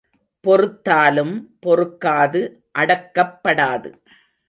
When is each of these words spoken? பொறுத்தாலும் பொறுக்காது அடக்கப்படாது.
பொறுத்தாலும் 0.43 1.35
பொறுக்காது 1.65 2.41
அடக்கப்படாது. 2.79 3.89